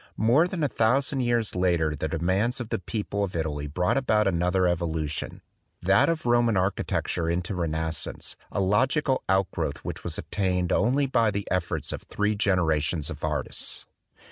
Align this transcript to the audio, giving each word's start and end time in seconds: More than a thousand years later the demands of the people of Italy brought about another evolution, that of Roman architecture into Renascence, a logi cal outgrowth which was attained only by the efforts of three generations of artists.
More 0.17 0.47
than 0.47 0.63
a 0.63 0.67
thousand 0.67 1.19
years 1.19 1.53
later 1.53 1.95
the 1.95 2.07
demands 2.07 2.59
of 2.59 2.69
the 2.69 2.79
people 2.79 3.23
of 3.23 3.35
Italy 3.35 3.67
brought 3.67 3.97
about 3.97 4.25
another 4.27 4.65
evolution, 4.67 5.43
that 5.83 6.09
of 6.09 6.25
Roman 6.25 6.57
architecture 6.57 7.29
into 7.29 7.53
Renascence, 7.53 8.35
a 8.51 8.59
logi 8.59 9.03
cal 9.03 9.21
outgrowth 9.29 9.85
which 9.85 10.03
was 10.03 10.17
attained 10.17 10.71
only 10.71 11.05
by 11.05 11.29
the 11.29 11.47
efforts 11.51 11.93
of 11.93 12.01
three 12.01 12.33
generations 12.33 13.11
of 13.11 13.23
artists. 13.23 13.85